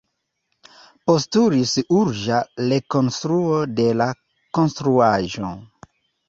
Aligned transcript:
Postulis 1.09 1.73
urĝa 1.97 2.39
rekonstruo 2.71 3.61
de 3.81 3.87
la 4.01 4.09
konstruaĵo. 4.61 5.55